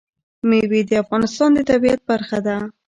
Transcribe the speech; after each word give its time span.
مېوې 0.49 0.81
د 0.89 0.91
افغانستان 1.03 1.49
د 1.55 1.59
طبیعت 1.69 1.99
برخه 2.09 2.39
ده. 2.45 2.57